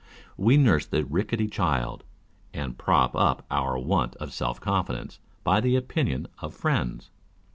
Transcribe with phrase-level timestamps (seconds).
[0.35, 2.03] We nurse the rickety child,
[2.55, 7.11] and prop uj our want of self confidence by the opinion of friends.